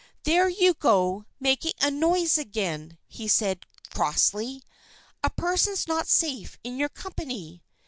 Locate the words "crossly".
3.93-4.63